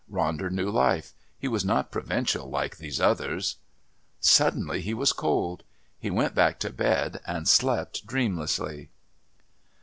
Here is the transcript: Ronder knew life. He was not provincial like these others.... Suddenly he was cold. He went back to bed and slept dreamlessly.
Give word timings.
Ronder 0.11 0.49
knew 0.49 0.67
life. 0.71 1.13
He 1.37 1.47
was 1.47 1.63
not 1.63 1.91
provincial 1.91 2.49
like 2.49 2.77
these 2.77 2.99
others.... 2.99 3.57
Suddenly 4.19 4.81
he 4.81 4.95
was 4.95 5.13
cold. 5.13 5.63
He 5.99 6.09
went 6.09 6.33
back 6.33 6.57
to 6.61 6.71
bed 6.73 7.19
and 7.27 7.47
slept 7.47 8.07
dreamlessly. 8.07 8.89